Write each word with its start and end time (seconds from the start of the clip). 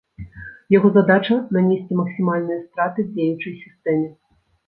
Яго 0.77 0.87
задача 0.95 1.35
нанесці 1.57 1.99
максімальныя 2.01 2.59
страты 2.67 3.05
дзеючай 3.13 3.53
сістэме. 3.61 4.09